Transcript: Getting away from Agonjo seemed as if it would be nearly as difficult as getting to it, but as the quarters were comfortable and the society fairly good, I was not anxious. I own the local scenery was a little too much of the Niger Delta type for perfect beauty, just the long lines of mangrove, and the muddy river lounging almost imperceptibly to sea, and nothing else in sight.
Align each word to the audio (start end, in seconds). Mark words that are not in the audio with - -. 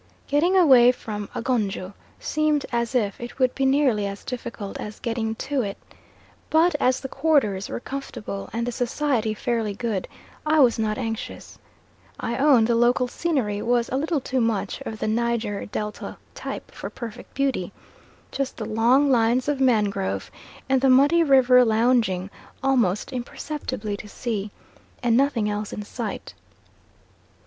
Getting 0.25 0.57
away 0.57 0.91
from 0.91 1.29
Agonjo 1.35 1.93
seemed 2.19 2.65
as 2.71 2.95
if 2.95 3.21
it 3.21 3.37
would 3.37 3.53
be 3.53 3.67
nearly 3.67 4.07
as 4.07 4.23
difficult 4.23 4.79
as 4.79 4.99
getting 4.99 5.35
to 5.35 5.61
it, 5.61 5.77
but 6.49 6.73
as 6.79 7.01
the 7.01 7.07
quarters 7.07 7.69
were 7.69 7.79
comfortable 7.79 8.49
and 8.51 8.65
the 8.65 8.71
society 8.71 9.35
fairly 9.35 9.75
good, 9.75 10.07
I 10.43 10.59
was 10.59 10.79
not 10.79 10.97
anxious. 10.97 11.59
I 12.19 12.35
own 12.37 12.65
the 12.65 12.73
local 12.73 13.07
scenery 13.07 13.61
was 13.61 13.89
a 13.89 13.95
little 13.97 14.19
too 14.19 14.41
much 14.41 14.81
of 14.87 14.97
the 14.97 15.07
Niger 15.07 15.67
Delta 15.67 16.17
type 16.33 16.71
for 16.71 16.89
perfect 16.89 17.35
beauty, 17.35 17.71
just 18.31 18.57
the 18.57 18.65
long 18.65 19.11
lines 19.11 19.47
of 19.47 19.61
mangrove, 19.61 20.31
and 20.67 20.81
the 20.81 20.89
muddy 20.89 21.21
river 21.21 21.63
lounging 21.63 22.31
almost 22.63 23.13
imperceptibly 23.13 23.95
to 23.97 24.07
sea, 24.09 24.49
and 25.03 25.15
nothing 25.15 25.47
else 25.47 25.71
in 25.71 25.83
sight. 25.83 26.33